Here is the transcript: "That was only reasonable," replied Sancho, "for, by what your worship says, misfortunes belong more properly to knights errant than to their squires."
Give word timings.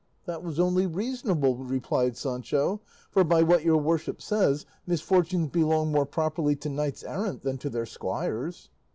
"That 0.25 0.41
was 0.41 0.59
only 0.59 0.87
reasonable," 0.87 1.57
replied 1.57 2.17
Sancho, 2.17 2.81
"for, 3.11 3.23
by 3.23 3.43
what 3.43 3.63
your 3.63 3.77
worship 3.77 4.19
says, 4.19 4.65
misfortunes 4.87 5.49
belong 5.51 5.91
more 5.91 6.07
properly 6.07 6.55
to 6.55 6.69
knights 6.69 7.03
errant 7.03 7.43
than 7.43 7.59
to 7.59 7.69
their 7.69 7.85
squires." 7.85 8.71